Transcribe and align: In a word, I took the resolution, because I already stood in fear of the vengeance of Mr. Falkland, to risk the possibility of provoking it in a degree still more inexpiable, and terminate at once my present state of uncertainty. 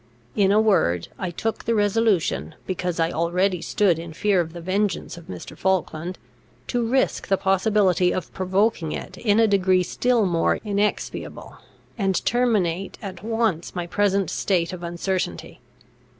In 0.35 0.51
a 0.51 0.59
word, 0.59 1.09
I 1.19 1.29
took 1.29 1.65
the 1.65 1.75
resolution, 1.75 2.55
because 2.65 2.99
I 2.99 3.11
already 3.11 3.61
stood 3.61 3.99
in 3.99 4.13
fear 4.13 4.41
of 4.41 4.51
the 4.53 4.59
vengeance 4.59 5.15
of 5.15 5.27
Mr. 5.27 5.55
Falkland, 5.55 6.17
to 6.69 6.83
risk 6.83 7.27
the 7.27 7.37
possibility 7.37 8.11
of 8.11 8.33
provoking 8.33 8.93
it 8.93 9.15
in 9.19 9.39
a 9.39 9.45
degree 9.47 9.83
still 9.83 10.25
more 10.25 10.55
inexpiable, 10.65 11.57
and 11.99 12.25
terminate 12.25 12.97
at 12.99 13.23
once 13.23 13.75
my 13.75 13.85
present 13.85 14.31
state 14.31 14.73
of 14.73 14.81
uncertainty. 14.81 15.59